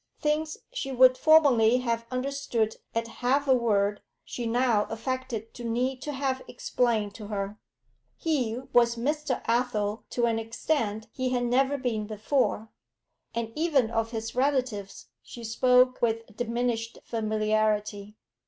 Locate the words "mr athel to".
8.95-10.25